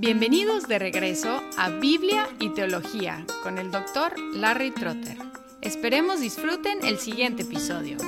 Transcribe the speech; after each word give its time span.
Bienvenidos 0.00 0.68
de 0.68 0.78
regreso 0.78 1.42
a 1.56 1.70
Biblia 1.70 2.28
y 2.38 2.50
Teología 2.50 3.26
con 3.42 3.58
el 3.58 3.72
doctor 3.72 4.14
Larry 4.32 4.70
Trotter. 4.70 5.18
Esperemos 5.60 6.20
disfruten 6.20 6.84
el 6.84 6.98
siguiente 6.98 7.42
episodio. 7.42 7.98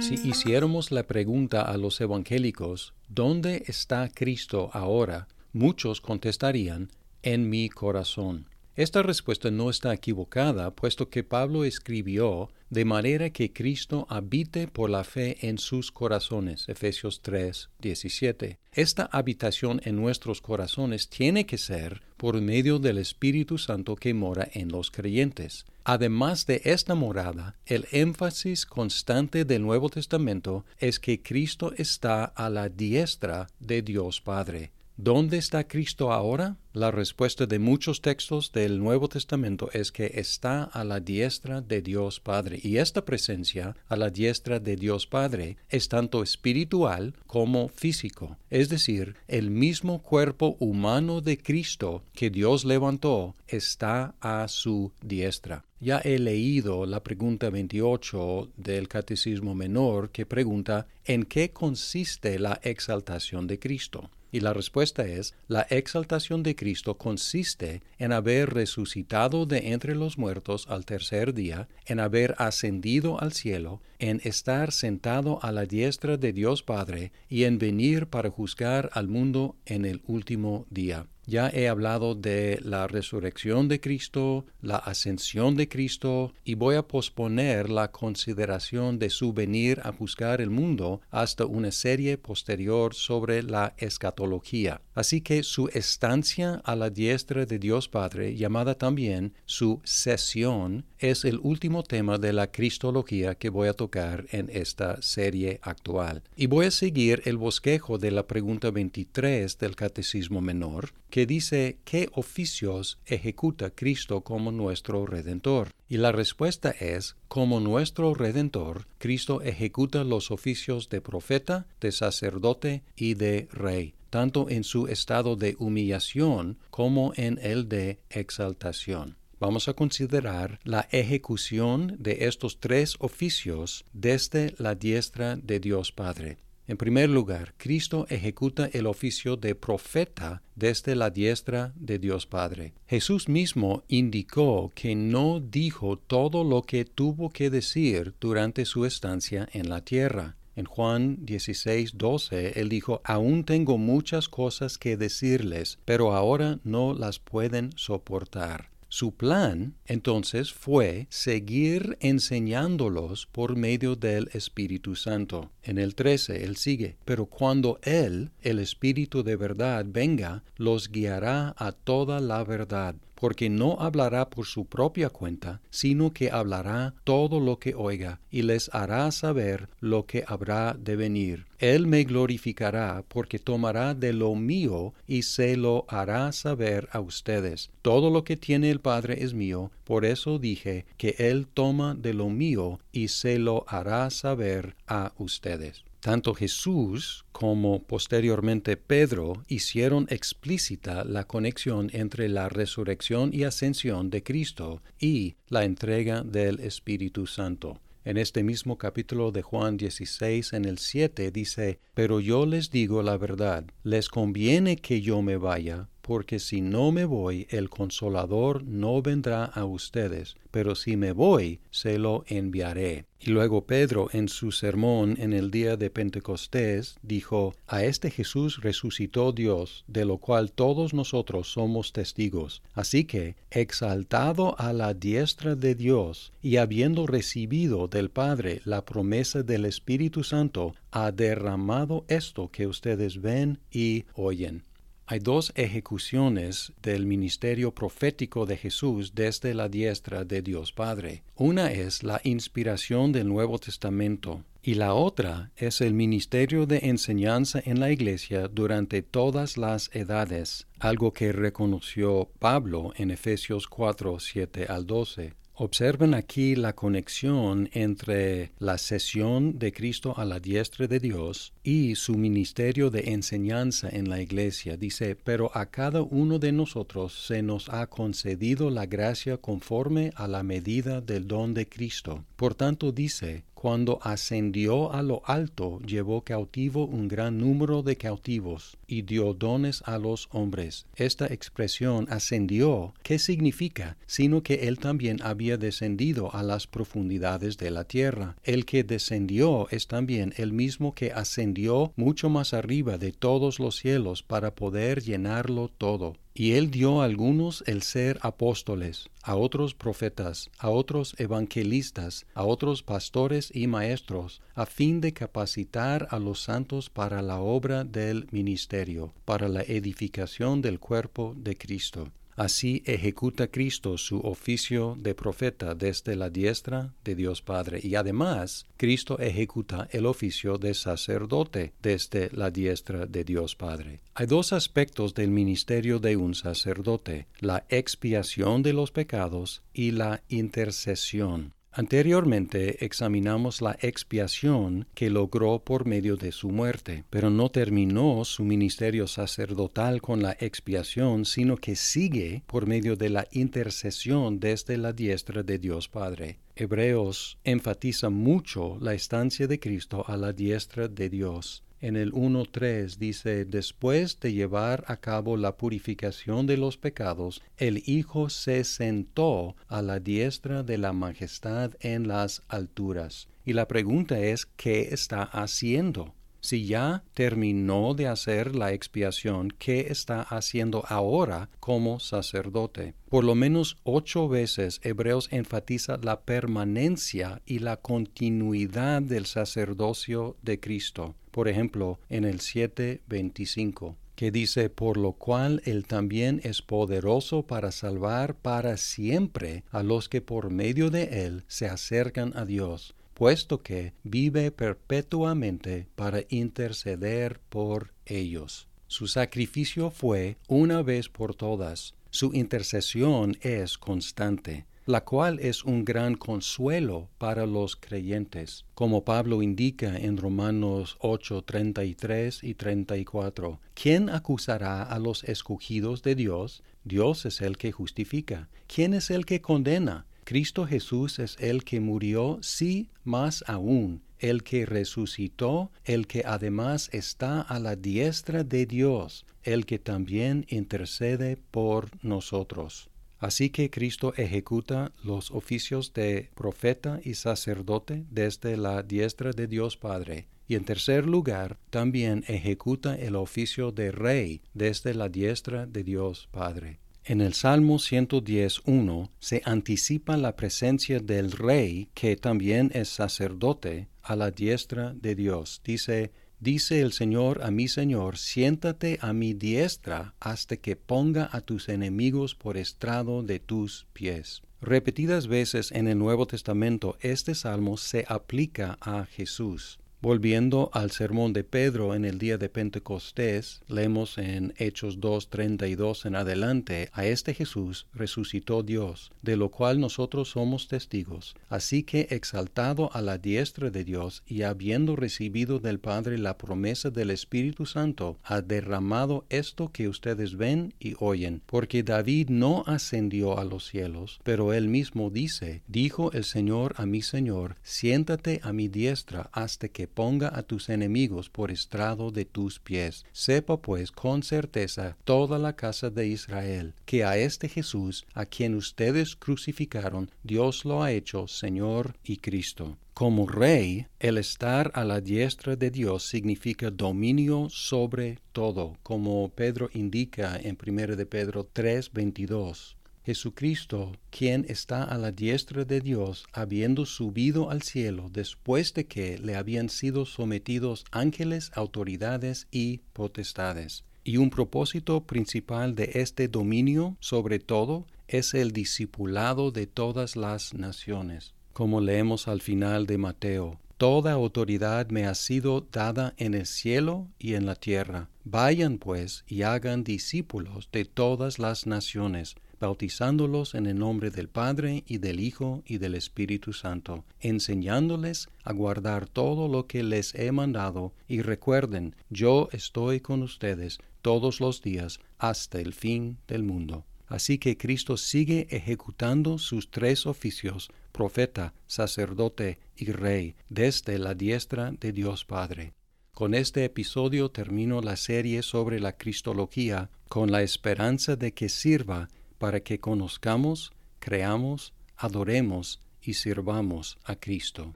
Si 0.00 0.14
hiciéramos 0.26 0.90
la 0.90 1.02
pregunta 1.02 1.60
a 1.60 1.76
los 1.76 2.00
evangélicos, 2.00 2.94
¿dónde 3.06 3.64
está 3.66 4.08
Cristo 4.08 4.70
ahora? 4.72 5.28
Muchos 5.52 6.00
contestarían, 6.00 6.90
en 7.22 7.50
mi 7.50 7.68
corazón. 7.68 8.46
Esta 8.78 9.02
respuesta 9.02 9.50
no 9.50 9.70
está 9.70 9.92
equivocada, 9.92 10.70
puesto 10.70 11.10
que 11.10 11.24
Pablo 11.24 11.64
escribió 11.64 12.52
de 12.70 12.84
manera 12.84 13.30
que 13.30 13.52
Cristo 13.52 14.06
habite 14.08 14.68
por 14.68 14.88
la 14.88 15.02
fe 15.02 15.36
en 15.48 15.58
sus 15.58 15.90
corazones. 15.90 16.68
Efesios 16.68 17.20
3, 17.20 17.70
17. 17.80 18.60
Esta 18.70 19.08
habitación 19.10 19.80
en 19.82 19.96
nuestros 19.96 20.40
corazones 20.40 21.08
tiene 21.08 21.44
que 21.44 21.58
ser 21.58 22.02
por 22.16 22.40
medio 22.40 22.78
del 22.78 22.98
Espíritu 22.98 23.58
Santo 23.58 23.96
que 23.96 24.14
mora 24.14 24.48
en 24.52 24.68
los 24.68 24.92
creyentes. 24.92 25.66
Además 25.82 26.46
de 26.46 26.60
esta 26.62 26.94
morada, 26.94 27.56
el 27.66 27.84
énfasis 27.90 28.64
constante 28.64 29.44
del 29.44 29.62
Nuevo 29.62 29.88
Testamento 29.88 30.64
es 30.78 31.00
que 31.00 31.20
Cristo 31.20 31.72
está 31.76 32.26
a 32.26 32.48
la 32.48 32.68
diestra 32.68 33.48
de 33.58 33.82
Dios 33.82 34.20
Padre. 34.20 34.70
¿Dónde 35.00 35.38
está 35.38 35.68
Cristo 35.68 36.12
ahora? 36.12 36.56
La 36.72 36.90
respuesta 36.90 37.46
de 37.46 37.60
muchos 37.60 38.02
textos 38.02 38.50
del 38.50 38.80
Nuevo 38.80 39.08
Testamento 39.08 39.70
es 39.72 39.92
que 39.92 40.10
está 40.16 40.64
a 40.64 40.82
la 40.82 40.98
diestra 40.98 41.60
de 41.60 41.82
Dios 41.82 42.18
Padre. 42.18 42.58
Y 42.60 42.78
esta 42.78 43.04
presencia 43.04 43.76
a 43.88 43.94
la 43.94 44.10
diestra 44.10 44.58
de 44.58 44.74
Dios 44.74 45.06
Padre 45.06 45.56
es 45.68 45.88
tanto 45.88 46.24
espiritual 46.24 47.14
como 47.28 47.68
físico. 47.68 48.38
Es 48.50 48.70
decir, 48.70 49.14
el 49.28 49.52
mismo 49.52 50.02
cuerpo 50.02 50.56
humano 50.58 51.20
de 51.20 51.38
Cristo 51.38 52.02
que 52.12 52.30
Dios 52.30 52.64
levantó 52.64 53.36
está 53.46 54.16
a 54.20 54.48
su 54.48 54.90
diestra. 55.00 55.64
Ya 55.78 55.98
he 55.98 56.18
leído 56.18 56.86
la 56.86 57.04
pregunta 57.04 57.50
28 57.50 58.50
del 58.56 58.88
Catecismo 58.88 59.54
Menor 59.54 60.10
que 60.10 60.26
pregunta 60.26 60.88
¿en 61.04 61.22
qué 61.22 61.50
consiste 61.50 62.40
la 62.40 62.58
exaltación 62.64 63.46
de 63.46 63.60
Cristo? 63.60 64.10
Y 64.30 64.40
la 64.40 64.52
respuesta 64.52 65.06
es, 65.06 65.34
la 65.46 65.62
exaltación 65.70 66.42
de 66.42 66.54
Cristo 66.54 66.98
consiste 66.98 67.82
en 67.98 68.12
haber 68.12 68.50
resucitado 68.50 69.46
de 69.46 69.72
entre 69.72 69.94
los 69.94 70.18
muertos 70.18 70.66
al 70.68 70.84
tercer 70.84 71.32
día, 71.32 71.68
en 71.86 71.98
haber 71.98 72.34
ascendido 72.38 73.20
al 73.20 73.32
cielo, 73.32 73.80
en 73.98 74.20
estar 74.24 74.72
sentado 74.72 75.38
a 75.42 75.50
la 75.52 75.64
diestra 75.64 76.16
de 76.16 76.32
Dios 76.32 76.62
Padre 76.62 77.12
y 77.28 77.44
en 77.44 77.58
venir 77.58 78.06
para 78.06 78.30
juzgar 78.30 78.90
al 78.92 79.08
mundo 79.08 79.56
en 79.64 79.84
el 79.84 80.02
último 80.06 80.66
día. 80.70 81.06
Ya 81.28 81.50
he 81.50 81.68
hablado 81.68 82.14
de 82.14 82.58
la 82.64 82.86
resurrección 82.86 83.68
de 83.68 83.80
Cristo, 83.80 84.46
la 84.62 84.76
ascensión 84.76 85.56
de 85.56 85.68
Cristo, 85.68 86.32
y 86.42 86.54
voy 86.54 86.76
a 86.76 86.88
posponer 86.88 87.68
la 87.68 87.90
consideración 87.90 88.98
de 88.98 89.10
su 89.10 89.34
venir 89.34 89.78
a 89.84 89.90
buscar 89.90 90.40
el 90.40 90.48
mundo 90.48 91.02
hasta 91.10 91.44
una 91.44 91.70
serie 91.70 92.16
posterior 92.16 92.94
sobre 92.94 93.42
la 93.42 93.74
escatología. 93.76 94.80
Así 94.94 95.20
que 95.20 95.42
su 95.42 95.68
estancia 95.68 96.62
a 96.64 96.74
la 96.74 96.88
diestra 96.88 97.44
de 97.44 97.58
Dios 97.58 97.90
Padre, 97.90 98.34
llamada 98.34 98.74
también 98.74 99.34
su 99.44 99.82
sesión, 99.84 100.86
es 100.98 101.26
el 101.26 101.40
último 101.42 101.82
tema 101.82 102.16
de 102.16 102.32
la 102.32 102.50
cristología 102.50 103.34
que 103.34 103.50
voy 103.50 103.68
a 103.68 103.74
tocar 103.74 104.24
en 104.30 104.48
esta 104.50 105.02
serie 105.02 105.60
actual. 105.62 106.22
Y 106.36 106.46
voy 106.46 106.66
a 106.66 106.70
seguir 106.70 107.20
el 107.26 107.36
bosquejo 107.36 107.98
de 107.98 108.12
la 108.12 108.26
pregunta 108.26 108.70
23 108.70 109.58
del 109.58 109.76
Catecismo 109.76 110.40
Menor, 110.40 110.94
que 111.18 111.26
dice 111.26 111.80
qué 111.84 112.08
oficios 112.12 113.00
ejecuta 113.04 113.70
Cristo 113.70 114.20
como 114.20 114.52
nuestro 114.52 115.04
Redentor. 115.04 115.70
Y 115.88 115.96
la 115.96 116.12
respuesta 116.12 116.70
es, 116.70 117.16
como 117.26 117.58
nuestro 117.58 118.14
Redentor, 118.14 118.86
Cristo 118.98 119.42
ejecuta 119.42 120.04
los 120.04 120.30
oficios 120.30 120.88
de 120.90 121.00
profeta, 121.00 121.66
de 121.80 121.90
sacerdote 121.90 122.84
y 122.94 123.14
de 123.14 123.48
rey, 123.50 123.94
tanto 124.10 124.48
en 124.48 124.62
su 124.62 124.86
estado 124.86 125.34
de 125.34 125.56
humillación 125.58 126.56
como 126.70 127.12
en 127.16 127.40
el 127.42 127.68
de 127.68 127.98
exaltación. 128.10 129.16
Vamos 129.40 129.66
a 129.66 129.72
considerar 129.72 130.60
la 130.62 130.86
ejecución 130.92 131.96
de 131.98 132.28
estos 132.28 132.60
tres 132.60 132.94
oficios 133.00 133.84
desde 133.92 134.54
la 134.58 134.76
diestra 134.76 135.34
de 135.34 135.58
Dios 135.58 135.90
Padre. 135.90 136.38
En 136.68 136.76
primer 136.76 137.08
lugar, 137.08 137.54
Cristo 137.56 138.06
ejecuta 138.10 138.68
el 138.74 138.86
oficio 138.86 139.36
de 139.36 139.54
profeta 139.54 140.42
desde 140.54 140.94
la 140.94 141.08
diestra 141.08 141.72
de 141.76 141.98
Dios 141.98 142.26
Padre. 142.26 142.74
Jesús 142.86 143.26
mismo 143.26 143.84
indicó 143.88 144.70
que 144.74 144.94
no 144.94 145.40
dijo 145.40 145.96
todo 145.96 146.44
lo 146.44 146.60
que 146.60 146.84
tuvo 146.84 147.30
que 147.30 147.48
decir 147.48 148.12
durante 148.20 148.66
su 148.66 148.84
estancia 148.84 149.48
en 149.54 149.70
la 149.70 149.80
tierra. 149.80 150.36
En 150.56 150.66
Juan 150.66 151.24
16, 151.24 151.96
12, 151.96 152.60
él 152.60 152.68
dijo, 152.68 153.00
Aún 153.02 153.44
tengo 153.44 153.78
muchas 153.78 154.28
cosas 154.28 154.76
que 154.76 154.98
decirles, 154.98 155.78
pero 155.86 156.14
ahora 156.14 156.58
no 156.64 156.92
las 156.92 157.18
pueden 157.18 157.70
soportar. 157.76 158.68
Su 158.90 159.12
plan, 159.12 159.74
entonces, 159.84 160.52
fue 160.52 161.06
seguir 161.10 161.98
enseñándolos 162.00 163.26
por 163.26 163.54
medio 163.54 163.96
del 163.96 164.30
Espíritu 164.32 164.96
Santo. 164.96 165.50
En 165.62 165.76
el 165.76 165.94
13, 165.94 166.44
él 166.44 166.56
sigue, 166.56 166.96
pero 167.04 167.26
cuando 167.26 167.78
Él, 167.82 168.30
el 168.40 168.58
Espíritu 168.58 169.22
de 169.22 169.36
verdad, 169.36 169.84
venga, 169.86 170.42
los 170.56 170.90
guiará 170.90 171.54
a 171.58 171.72
toda 171.72 172.20
la 172.20 172.44
verdad 172.44 172.96
porque 173.18 173.50
no 173.50 173.76
hablará 173.80 174.30
por 174.30 174.46
su 174.46 174.66
propia 174.66 175.10
cuenta, 175.10 175.60
sino 175.70 176.12
que 176.12 176.30
hablará 176.30 176.94
todo 177.02 177.40
lo 177.40 177.58
que 177.58 177.74
oiga, 177.74 178.20
y 178.30 178.42
les 178.42 178.70
hará 178.72 179.10
saber 179.10 179.68
lo 179.80 180.06
que 180.06 180.24
habrá 180.26 180.74
de 180.74 180.94
venir. 180.94 181.46
Él 181.58 181.88
me 181.88 182.04
glorificará, 182.04 183.04
porque 183.08 183.40
tomará 183.40 183.94
de 183.94 184.12
lo 184.12 184.34
mío 184.36 184.94
y 185.06 185.22
se 185.22 185.56
lo 185.56 185.84
hará 185.88 186.30
saber 186.30 186.88
a 186.92 187.00
ustedes. 187.00 187.70
Todo 187.82 188.10
lo 188.10 188.22
que 188.22 188.36
tiene 188.36 188.70
el 188.70 188.80
Padre 188.80 189.24
es 189.24 189.34
mío, 189.34 189.72
por 189.84 190.04
eso 190.04 190.38
dije 190.38 190.86
que 190.96 191.16
Él 191.18 191.48
toma 191.52 191.96
de 191.96 192.14
lo 192.14 192.28
mío 192.28 192.78
y 192.92 193.08
se 193.08 193.40
lo 193.40 193.64
hará 193.66 194.10
saber 194.10 194.76
a 194.86 195.12
ustedes. 195.18 195.87
Tanto 196.00 196.32
Jesús 196.32 197.24
como 197.32 197.82
posteriormente 197.82 198.76
Pedro 198.76 199.44
hicieron 199.48 200.06
explícita 200.10 201.04
la 201.04 201.24
conexión 201.24 201.90
entre 201.92 202.28
la 202.28 202.48
resurrección 202.48 203.30
y 203.32 203.42
ascensión 203.42 204.08
de 204.08 204.22
Cristo 204.22 204.80
y 205.00 205.34
la 205.48 205.64
entrega 205.64 206.22
del 206.22 206.60
Espíritu 206.60 207.26
Santo. 207.26 207.80
En 208.04 208.16
este 208.16 208.42
mismo 208.44 208.78
capítulo 208.78 209.32
de 209.32 209.42
Juan 209.42 209.76
16, 209.76 210.52
en 210.52 210.64
el 210.64 210.78
7, 210.78 211.30
dice, 211.32 211.80
Pero 211.94 212.20
yo 212.20 212.46
les 212.46 212.70
digo 212.70 213.02
la 213.02 213.16
verdad, 213.18 213.64
les 213.82 214.08
conviene 214.08 214.76
que 214.76 215.00
yo 215.00 215.20
me 215.20 215.36
vaya, 215.36 215.88
porque 216.08 216.38
si 216.38 216.62
no 216.62 216.90
me 216.90 217.04
voy, 217.04 217.46
el 217.50 217.68
consolador 217.68 218.64
no 218.64 219.02
vendrá 219.02 219.44
a 219.44 219.66
ustedes, 219.66 220.36
pero 220.50 220.74
si 220.74 220.96
me 220.96 221.12
voy, 221.12 221.60
se 221.70 221.98
lo 221.98 222.24
enviaré. 222.28 223.04
Y 223.20 223.28
luego 223.28 223.66
Pedro 223.66 224.08
en 224.14 224.28
su 224.28 224.50
sermón 224.50 225.16
en 225.18 225.34
el 225.34 225.50
día 225.50 225.76
de 225.76 225.90
Pentecostés 225.90 226.96
dijo, 227.02 227.54
A 227.66 227.84
este 227.84 228.10
Jesús 228.10 228.62
resucitó 228.62 229.32
Dios, 229.32 229.84
de 229.86 230.06
lo 230.06 230.16
cual 230.16 230.50
todos 230.50 230.94
nosotros 230.94 231.52
somos 231.52 231.92
testigos. 231.92 232.62
Así 232.72 233.04
que, 233.04 233.36
exaltado 233.50 234.58
a 234.58 234.72
la 234.72 234.94
diestra 234.94 235.56
de 235.56 235.74
Dios, 235.74 236.32
y 236.40 236.56
habiendo 236.56 237.06
recibido 237.06 237.86
del 237.86 238.08
Padre 238.08 238.62
la 238.64 238.82
promesa 238.86 239.42
del 239.42 239.66
Espíritu 239.66 240.24
Santo, 240.24 240.74
ha 240.90 241.12
derramado 241.12 242.06
esto 242.08 242.50
que 242.50 242.66
ustedes 242.66 243.20
ven 243.20 243.58
y 243.70 244.06
oyen. 244.14 244.62
Hay 245.10 245.20
dos 245.20 245.54
ejecuciones 245.54 246.74
del 246.82 247.06
ministerio 247.06 247.72
profético 247.72 248.44
de 248.44 248.58
Jesús 248.58 249.14
desde 249.14 249.54
la 249.54 249.70
diestra 249.70 250.26
de 250.26 250.42
Dios 250.42 250.70
Padre. 250.72 251.22
Una 251.34 251.72
es 251.72 252.02
la 252.02 252.20
inspiración 252.24 253.10
del 253.10 253.26
Nuevo 253.26 253.58
Testamento 253.58 254.44
y 254.62 254.74
la 254.74 254.92
otra 254.92 255.50
es 255.56 255.80
el 255.80 255.94
ministerio 255.94 256.66
de 256.66 256.80
enseñanza 256.82 257.58
en 257.64 257.80
la 257.80 257.90
iglesia 257.90 258.48
durante 258.48 259.00
todas 259.00 259.56
las 259.56 259.88
edades, 259.94 260.66
algo 260.78 261.14
que 261.14 261.32
reconoció 261.32 262.28
Pablo 262.38 262.92
en 262.96 263.10
Efesios 263.10 263.66
4, 263.66 264.20
7 264.20 264.66
al 264.68 264.86
12. 264.86 265.37
Observen 265.60 266.14
aquí 266.14 266.54
la 266.54 266.76
conexión 266.76 267.68
entre 267.72 268.52
la 268.60 268.78
sesión 268.78 269.58
de 269.58 269.72
Cristo 269.72 270.14
a 270.16 270.24
la 270.24 270.38
diestra 270.38 270.86
de 270.86 271.00
Dios 271.00 271.52
y 271.64 271.96
su 271.96 272.14
ministerio 272.14 272.90
de 272.90 273.10
enseñanza 273.10 273.88
en 273.90 274.08
la 274.08 274.20
iglesia. 274.20 274.76
Dice, 274.76 275.16
pero 275.16 275.50
a 275.56 275.66
cada 275.66 276.02
uno 276.02 276.38
de 276.38 276.52
nosotros 276.52 277.26
se 277.26 277.42
nos 277.42 277.68
ha 277.70 277.88
concedido 277.88 278.70
la 278.70 278.86
gracia 278.86 279.38
conforme 279.38 280.12
a 280.14 280.28
la 280.28 280.44
medida 280.44 281.00
del 281.00 281.26
don 281.26 281.54
de 281.54 281.68
Cristo. 281.68 282.24
Por 282.38 282.54
tanto 282.54 282.92
dice, 282.92 283.42
cuando 283.52 283.98
ascendió 284.00 284.92
a 284.92 285.02
lo 285.02 285.22
alto, 285.24 285.80
llevó 285.80 286.22
cautivo 286.22 286.86
un 286.86 287.08
gran 287.08 287.38
número 287.38 287.82
de 287.82 287.96
cautivos 287.96 288.78
y 288.86 289.02
dio 289.02 289.34
dones 289.34 289.82
a 289.86 289.98
los 289.98 290.28
hombres. 290.30 290.86
Esta 290.94 291.26
expresión 291.26 292.06
ascendió, 292.10 292.94
¿qué 293.02 293.18
significa? 293.18 293.96
Sino 294.06 294.44
que 294.44 294.68
él 294.68 294.78
también 294.78 295.20
había 295.20 295.56
descendido 295.56 296.32
a 296.32 296.44
las 296.44 296.68
profundidades 296.68 297.56
de 297.56 297.72
la 297.72 297.82
tierra. 297.82 298.36
El 298.44 298.66
que 298.66 298.84
descendió 298.84 299.68
es 299.70 299.88
también 299.88 300.32
el 300.36 300.52
mismo 300.52 300.94
que 300.94 301.10
ascendió 301.10 301.92
mucho 301.96 302.30
más 302.30 302.54
arriba 302.54 302.98
de 302.98 303.10
todos 303.10 303.58
los 303.58 303.74
cielos 303.74 304.22
para 304.22 304.54
poder 304.54 305.02
llenarlo 305.02 305.66
todo. 305.76 306.14
Y 306.40 306.52
él 306.52 306.70
dio 306.70 307.02
a 307.02 307.04
algunos 307.04 307.64
el 307.66 307.82
ser 307.82 308.20
apóstoles, 308.22 309.10
a 309.24 309.34
otros 309.34 309.74
profetas, 309.74 310.50
a 310.56 310.70
otros 310.70 311.16
evangelistas, 311.18 312.26
a 312.32 312.44
otros 312.44 312.84
pastores 312.84 313.50
y 313.52 313.66
maestros, 313.66 314.40
a 314.54 314.64
fin 314.64 315.00
de 315.00 315.12
capacitar 315.12 316.06
a 316.12 316.20
los 316.20 316.40
santos 316.40 316.90
para 316.90 317.22
la 317.22 317.40
obra 317.40 317.82
del 317.82 318.28
ministerio, 318.30 319.12
para 319.24 319.48
la 319.48 319.62
edificación 319.62 320.62
del 320.62 320.78
cuerpo 320.78 321.34
de 321.36 321.58
Cristo 321.58 322.12
Así 322.38 322.84
ejecuta 322.86 323.48
Cristo 323.48 323.98
su 323.98 324.20
oficio 324.20 324.96
de 324.96 325.16
profeta 325.16 325.74
desde 325.74 326.14
la 326.14 326.30
diestra 326.30 326.94
de 327.02 327.16
Dios 327.16 327.42
Padre. 327.42 327.80
Y 327.82 327.96
además, 327.96 328.68
Cristo 328.76 329.18
ejecuta 329.18 329.88
el 329.90 330.06
oficio 330.06 330.56
de 330.56 330.72
sacerdote 330.74 331.72
desde 331.82 332.30
la 332.30 332.52
diestra 332.52 333.06
de 333.06 333.24
Dios 333.24 333.56
Padre. 333.56 334.02
Hay 334.14 334.26
dos 334.26 334.52
aspectos 334.52 335.14
del 335.14 335.32
ministerio 335.32 335.98
de 335.98 336.16
un 336.16 336.36
sacerdote, 336.36 337.26
la 337.40 337.64
expiación 337.70 338.62
de 338.62 338.72
los 338.72 338.92
pecados 338.92 339.62
y 339.72 339.90
la 339.90 340.22
intercesión. 340.28 341.57
Anteriormente 341.78 342.84
examinamos 342.84 343.62
la 343.62 343.78
expiación 343.80 344.88
que 344.96 345.10
logró 345.10 345.60
por 345.60 345.86
medio 345.86 346.16
de 346.16 346.32
su 346.32 346.48
muerte, 346.48 347.04
pero 347.08 347.30
no 347.30 347.52
terminó 347.52 348.24
su 348.24 348.42
ministerio 348.42 349.06
sacerdotal 349.06 350.02
con 350.02 350.20
la 350.20 350.36
expiación, 350.40 351.24
sino 351.24 351.56
que 351.56 351.76
sigue 351.76 352.42
por 352.48 352.66
medio 352.66 352.96
de 352.96 353.10
la 353.10 353.28
intercesión 353.30 354.40
desde 354.40 354.76
la 354.76 354.92
diestra 354.92 355.44
de 355.44 355.60
Dios 355.60 355.86
Padre. 355.86 356.40
Hebreos 356.56 357.38
enfatiza 357.44 358.10
mucho 358.10 358.76
la 358.80 358.94
estancia 358.94 359.46
de 359.46 359.60
Cristo 359.60 360.04
a 360.08 360.16
la 360.16 360.32
diestra 360.32 360.88
de 360.88 361.08
Dios 361.08 361.62
en 361.80 361.96
el 361.96 362.12
1.3 362.12 362.96
dice, 362.96 363.44
después 363.44 364.18
de 364.20 364.32
llevar 364.32 364.84
a 364.88 364.96
cabo 364.96 365.36
la 365.36 365.56
purificación 365.56 366.46
de 366.46 366.56
los 366.56 366.76
pecados, 366.76 367.42
el 367.56 367.82
Hijo 367.86 368.30
se 368.30 368.64
sentó 368.64 369.56
a 369.68 369.82
la 369.82 370.00
diestra 370.00 370.62
de 370.62 370.78
la 370.78 370.92
majestad 370.92 371.72
en 371.80 372.08
las 372.08 372.42
alturas. 372.48 373.28
Y 373.44 373.52
la 373.52 373.68
pregunta 373.68 374.18
es, 374.18 374.44
¿qué 374.44 374.88
está 374.92 375.22
haciendo? 375.22 376.14
Si 376.48 376.64
ya 376.64 377.04
terminó 377.12 377.92
de 377.92 378.06
hacer 378.06 378.56
la 378.56 378.72
expiación, 378.72 379.50
¿qué 379.50 379.88
está 379.90 380.22
haciendo 380.22 380.82
ahora 380.88 381.50
como 381.60 382.00
sacerdote? 382.00 382.94
Por 383.10 383.24
lo 383.24 383.34
menos 383.34 383.76
ocho 383.82 384.30
veces 384.30 384.80
Hebreos 384.82 385.28
enfatiza 385.30 385.98
la 385.98 386.22
permanencia 386.22 387.42
y 387.44 387.58
la 387.58 387.76
continuidad 387.76 389.02
del 389.02 389.26
sacerdocio 389.26 390.38
de 390.40 390.58
Cristo. 390.58 391.16
Por 391.32 391.48
ejemplo, 391.48 392.00
en 392.08 392.24
el 392.24 392.38
7.25 392.38 393.96
que 394.14 394.30
dice, 394.30 394.70
por 394.70 394.96
lo 394.96 395.12
cual 395.12 395.60
Él 395.66 395.84
también 395.84 396.40
es 396.44 396.62
poderoso 396.62 397.42
para 397.42 397.70
salvar 397.72 398.34
para 398.34 398.78
siempre 398.78 399.64
a 399.70 399.82
los 399.82 400.08
que 400.08 400.22
por 400.22 400.50
medio 400.50 400.88
de 400.88 401.26
Él 401.26 401.44
se 401.46 401.66
acercan 401.66 402.32
a 402.36 402.46
Dios 402.46 402.94
puesto 403.18 403.64
que 403.64 403.94
vive 404.04 404.52
perpetuamente 404.52 405.88
para 405.96 406.22
interceder 406.28 407.40
por 407.48 407.92
ellos. 408.06 408.68
Su 408.86 409.08
sacrificio 409.08 409.90
fue 409.90 410.38
una 410.46 410.82
vez 410.82 411.08
por 411.08 411.34
todas. 411.34 411.94
Su 412.10 412.30
intercesión 412.32 413.36
es 413.42 413.76
constante, 413.76 414.66
la 414.86 415.04
cual 415.04 415.40
es 415.40 415.64
un 415.64 415.84
gran 415.84 416.14
consuelo 416.14 417.10
para 417.18 417.44
los 417.44 417.74
creyentes, 417.74 418.64
como 418.74 419.04
Pablo 419.04 419.42
indica 419.42 419.98
en 419.98 420.16
Romanos 420.16 420.96
8, 421.00 421.42
33 421.42 422.44
y 422.44 422.54
34. 422.54 423.60
¿Quién 423.74 424.10
acusará 424.10 424.84
a 424.84 424.98
los 425.00 425.24
escogidos 425.24 426.02
de 426.04 426.14
Dios? 426.14 426.62
Dios 426.84 427.26
es 427.26 427.40
el 427.40 427.58
que 427.58 427.72
justifica. 427.72 428.48
¿Quién 428.68 428.94
es 428.94 429.10
el 429.10 429.26
que 429.26 429.42
condena? 429.42 430.06
Cristo 430.28 430.66
Jesús 430.66 431.20
es 431.20 431.38
el 431.40 431.64
que 431.64 431.80
murió, 431.80 432.38
sí, 432.42 432.90
más 433.02 433.42
aún, 433.46 434.02
el 434.18 434.42
que 434.42 434.66
resucitó, 434.66 435.70
el 435.86 436.06
que 436.06 436.22
además 436.26 436.90
está 436.92 437.40
a 437.40 437.58
la 437.58 437.76
diestra 437.76 438.44
de 438.44 438.66
Dios, 438.66 439.24
el 439.42 439.64
que 439.64 439.78
también 439.78 440.44
intercede 440.50 441.38
por 441.50 441.88
nosotros. 442.04 442.90
Así 443.18 443.48
que 443.48 443.70
Cristo 443.70 444.12
ejecuta 444.18 444.92
los 445.02 445.30
oficios 445.30 445.94
de 445.94 446.28
profeta 446.34 447.00
y 447.02 447.14
sacerdote 447.14 448.04
desde 448.10 448.58
la 448.58 448.82
diestra 448.82 449.30
de 449.30 449.46
Dios 449.46 449.78
Padre. 449.78 450.28
Y 450.46 450.56
en 450.56 450.66
tercer 450.66 451.06
lugar, 451.06 451.56
también 451.70 452.22
ejecuta 452.28 452.98
el 452.98 453.16
oficio 453.16 453.72
de 453.72 453.92
rey 453.92 454.42
desde 454.52 454.92
la 454.92 455.08
diestra 455.08 455.64
de 455.64 455.84
Dios 455.84 456.28
Padre. 456.30 456.80
En 457.08 457.22
el 457.22 457.32
Salmo 457.32 457.78
110.1 457.78 459.08
se 459.18 459.40
anticipa 459.46 460.18
la 460.18 460.36
presencia 460.36 461.00
del 461.00 461.32
Rey, 461.32 461.88
que 461.94 462.16
también 462.16 462.70
es 462.74 462.90
sacerdote, 462.90 463.88
a 464.02 464.14
la 464.14 464.30
diestra 464.30 464.92
de 464.92 465.14
Dios. 465.14 465.62
Dice, 465.64 466.12
Dice 466.38 466.82
el 466.82 466.92
Señor 466.92 467.42
a 467.42 467.50
mi 467.50 467.66
Señor, 467.66 468.18
siéntate 468.18 468.98
a 469.00 469.14
mi 469.14 469.32
diestra 469.32 470.16
hasta 470.20 470.58
que 470.58 470.76
ponga 470.76 471.30
a 471.32 471.40
tus 471.40 471.70
enemigos 471.70 472.34
por 472.34 472.58
estrado 472.58 473.22
de 473.22 473.40
tus 473.40 473.86
pies. 473.94 474.42
Repetidas 474.60 475.28
veces 475.28 475.72
en 475.72 475.88
el 475.88 475.96
Nuevo 475.96 476.26
Testamento 476.26 476.98
este 477.00 477.34
salmo 477.34 477.78
se 477.78 478.04
aplica 478.06 478.76
a 478.82 479.06
Jesús. 479.06 479.78
Volviendo 480.00 480.70
al 480.74 480.92
sermón 480.92 481.32
de 481.32 481.42
Pedro 481.42 481.92
en 481.92 482.04
el 482.04 482.20
día 482.20 482.38
de 482.38 482.48
Pentecostés, 482.48 483.62
leemos 483.66 484.16
en 484.16 484.54
Hechos 484.56 485.00
2.32 485.00 486.06
en 486.06 486.14
adelante, 486.14 486.88
a 486.92 487.04
este 487.04 487.34
Jesús 487.34 487.88
resucitó 487.92 488.62
Dios, 488.62 489.10
de 489.22 489.36
lo 489.36 489.50
cual 489.50 489.80
nosotros 489.80 490.30
somos 490.30 490.68
testigos. 490.68 491.34
Así 491.48 491.82
que 491.82 492.06
exaltado 492.10 492.94
a 492.94 493.02
la 493.02 493.18
diestra 493.18 493.70
de 493.70 493.82
Dios 493.82 494.22
y 494.24 494.42
habiendo 494.42 494.94
recibido 494.94 495.58
del 495.58 495.80
Padre 495.80 496.16
la 496.16 496.38
promesa 496.38 496.90
del 496.90 497.10
Espíritu 497.10 497.66
Santo, 497.66 498.20
ha 498.22 498.40
derramado 498.40 499.26
esto 499.30 499.72
que 499.72 499.88
ustedes 499.88 500.36
ven 500.36 500.74
y 500.78 500.94
oyen, 501.00 501.42
porque 501.44 501.82
David 501.82 502.28
no 502.28 502.62
ascendió 502.68 503.36
a 503.36 503.44
los 503.44 503.66
cielos, 503.66 504.20
pero 504.22 504.52
él 504.52 504.68
mismo 504.68 505.10
dice, 505.10 505.62
dijo 505.66 506.12
el 506.12 506.22
Señor 506.22 506.74
a 506.76 506.86
mi 506.86 507.02
Señor, 507.02 507.56
siéntate 507.64 508.38
a 508.44 508.52
mi 508.52 508.68
diestra 508.68 509.28
hasta 509.32 509.66
que 509.66 509.87
ponga 509.88 510.30
a 510.32 510.42
tus 510.42 510.68
enemigos 510.68 511.28
por 511.28 511.50
estrado 511.50 512.10
de 512.10 512.24
tus 512.24 512.60
pies. 512.60 513.04
Sepa 513.12 513.60
pues 513.60 513.90
con 513.90 514.22
certeza 514.22 514.96
toda 515.04 515.38
la 515.38 515.56
casa 515.56 515.90
de 515.90 516.06
Israel, 516.06 516.74
que 516.84 517.04
a 517.04 517.16
este 517.16 517.48
Jesús, 517.48 518.06
a 518.14 518.26
quien 518.26 518.54
ustedes 518.54 519.16
crucificaron, 519.16 520.10
Dios 520.22 520.64
lo 520.64 520.82
ha 520.82 520.92
hecho 520.92 521.26
Señor 521.26 521.96
y 522.04 522.18
Cristo. 522.18 522.78
Como 522.94 523.28
rey, 523.28 523.86
el 524.00 524.18
estar 524.18 524.72
a 524.74 524.84
la 524.84 525.00
diestra 525.00 525.54
de 525.54 525.70
Dios 525.70 526.02
significa 526.08 526.72
dominio 526.72 527.48
sobre 527.48 528.18
todo, 528.32 528.76
como 528.82 529.28
Pedro 529.28 529.70
indica 529.72 530.36
en 530.36 530.56
1 530.56 530.96
de 530.96 531.06
Pedro 531.06 531.46
3:22. 531.46 532.77
Jesucristo, 533.08 533.92
quien 534.10 534.44
está 534.50 534.84
a 534.84 534.98
la 534.98 535.12
diestra 535.12 535.64
de 535.64 535.80
Dios, 535.80 536.26
habiendo 536.30 536.84
subido 536.84 537.50
al 537.50 537.62
cielo 537.62 538.10
después 538.12 538.74
de 538.74 538.86
que 538.86 539.16
le 539.16 539.34
habían 539.34 539.70
sido 539.70 540.04
sometidos 540.04 540.84
ángeles, 540.90 541.50
autoridades 541.54 542.48
y 542.50 542.82
potestades. 542.92 543.86
Y 544.04 544.18
un 544.18 544.28
propósito 544.28 545.04
principal 545.04 545.74
de 545.74 545.92
este 545.94 546.28
dominio, 546.28 546.98
sobre 547.00 547.38
todo, 547.38 547.86
es 548.08 548.34
el 548.34 548.52
discipulado 548.52 549.52
de 549.52 549.66
todas 549.66 550.14
las 550.14 550.52
naciones, 550.52 551.32
como 551.54 551.80
leemos 551.80 552.28
al 552.28 552.42
final 552.42 552.84
de 552.84 552.98
Mateo. 552.98 553.58
Toda 553.78 554.12
autoridad 554.12 554.90
me 554.90 555.06
ha 555.06 555.14
sido 555.14 555.66
dada 555.72 556.12
en 556.18 556.34
el 556.34 556.44
cielo 556.44 557.08
y 557.18 557.36
en 557.36 557.46
la 557.46 557.54
tierra. 557.54 558.10
Vayan 558.24 558.76
pues 558.76 559.24
y 559.26 559.42
hagan 559.44 559.82
discípulos 559.82 560.68
de 560.72 560.84
todas 560.84 561.38
las 561.38 561.66
naciones 561.66 562.36
bautizándolos 562.60 563.54
en 563.54 563.66
el 563.66 563.78
nombre 563.78 564.10
del 564.10 564.28
Padre 564.28 564.84
y 564.86 564.98
del 564.98 565.20
Hijo 565.20 565.62
y 565.66 565.78
del 565.78 565.94
Espíritu 565.94 566.52
Santo, 566.52 567.04
enseñándoles 567.20 568.28
a 568.44 568.52
guardar 568.52 569.08
todo 569.08 569.48
lo 569.48 569.66
que 569.66 569.82
les 569.82 570.14
he 570.14 570.32
mandado, 570.32 570.92
y 571.08 571.22
recuerden, 571.22 571.94
yo 572.10 572.48
estoy 572.52 573.00
con 573.00 573.22
ustedes 573.22 573.78
todos 574.02 574.40
los 574.40 574.62
días 574.62 575.00
hasta 575.18 575.60
el 575.60 575.72
fin 575.72 576.18
del 576.26 576.42
mundo. 576.42 576.84
Así 577.06 577.38
que 577.38 577.56
Cristo 577.56 577.96
sigue 577.96 578.46
ejecutando 578.50 579.38
sus 579.38 579.70
tres 579.70 580.06
oficios, 580.06 580.68
profeta, 580.92 581.54
sacerdote 581.66 582.58
y 582.76 582.92
rey, 582.92 583.34
desde 583.48 583.98
la 583.98 584.14
diestra 584.14 584.72
de 584.72 584.92
Dios 584.92 585.24
Padre. 585.24 585.72
Con 586.12 586.34
este 586.34 586.64
episodio 586.64 587.30
termino 587.30 587.80
la 587.80 587.96
serie 587.96 588.42
sobre 588.42 588.80
la 588.80 588.96
Cristología 588.96 589.88
con 590.08 590.32
la 590.32 590.42
esperanza 590.42 591.16
de 591.16 591.32
que 591.32 591.48
sirva 591.48 592.08
para 592.38 592.60
que 592.60 592.80
conozcamos, 592.80 593.72
creamos, 593.98 594.72
adoremos 594.96 595.80
y 596.00 596.14
sirvamos 596.14 596.98
a 597.04 597.16
Cristo. 597.16 597.74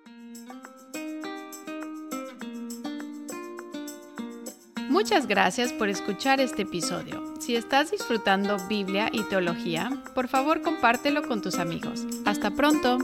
Muchas 4.88 5.26
gracias 5.26 5.72
por 5.72 5.88
escuchar 5.88 6.40
este 6.40 6.62
episodio. 6.62 7.34
Si 7.40 7.56
estás 7.56 7.90
disfrutando 7.90 8.56
Biblia 8.68 9.08
y 9.10 9.22
teología, 9.24 9.90
por 10.14 10.28
favor 10.28 10.60
compártelo 10.60 11.26
con 11.26 11.40
tus 11.40 11.58
amigos. 11.58 12.06
Hasta 12.24 12.50
pronto. 12.50 12.98